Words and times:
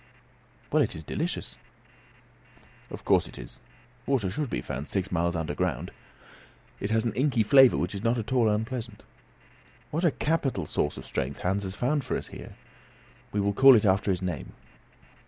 "Well, 0.71 0.81
it 0.81 0.95
is 0.95 1.03
delicious!" 1.03 1.59
"Of 2.89 3.05
course 3.05 3.27
it 3.27 3.37
is, 3.37 3.59
water 4.07 4.31
should 4.31 4.49
be, 4.49 4.59
found 4.59 4.89
six 4.89 5.11
miles 5.11 5.35
underground. 5.35 5.91
It 6.79 6.89
has 6.89 7.05
an 7.05 7.13
inky 7.13 7.43
flavour, 7.43 7.77
which 7.77 7.93
is 7.93 8.01
not 8.03 8.17
at 8.17 8.33
all 8.33 8.49
unpleasant. 8.49 9.03
What 9.91 10.03
a 10.03 10.09
capital 10.09 10.65
source 10.65 10.97
of 10.97 11.05
strength 11.05 11.41
Hans 11.41 11.61
has 11.65 11.75
found 11.75 12.03
for 12.03 12.17
us 12.17 12.29
here. 12.29 12.55
We 13.31 13.41
will 13.41 13.53
call 13.53 13.75
it 13.75 13.85
after 13.85 14.09
his 14.09 14.23
name." 14.23 14.53